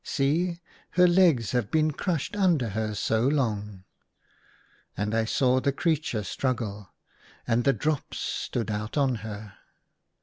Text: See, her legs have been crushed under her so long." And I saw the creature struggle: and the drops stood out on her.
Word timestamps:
See, 0.03 0.59
her 0.93 1.07
legs 1.07 1.51
have 1.51 1.69
been 1.69 1.91
crushed 1.91 2.35
under 2.35 2.69
her 2.69 2.95
so 2.95 3.21
long." 3.27 3.83
And 4.97 5.13
I 5.13 5.25
saw 5.25 5.59
the 5.59 5.71
creature 5.71 6.23
struggle: 6.23 6.91
and 7.47 7.65
the 7.65 7.73
drops 7.73 8.17
stood 8.17 8.71
out 8.71 8.97
on 8.97 9.13
her. 9.21 9.53